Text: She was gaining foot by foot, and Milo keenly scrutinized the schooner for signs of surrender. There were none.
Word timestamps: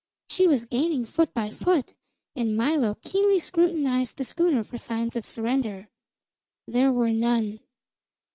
She 0.31 0.47
was 0.47 0.65
gaining 0.65 1.05
foot 1.05 1.31
by 1.31 1.51
foot, 1.51 1.93
and 2.35 2.57
Milo 2.57 2.95
keenly 3.03 3.37
scrutinized 3.37 4.17
the 4.17 4.23
schooner 4.23 4.63
for 4.63 4.79
signs 4.79 5.15
of 5.15 5.27
surrender. 5.27 5.89
There 6.65 6.91
were 6.91 7.11
none. 7.11 7.59